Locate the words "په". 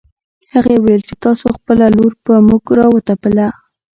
2.25-2.33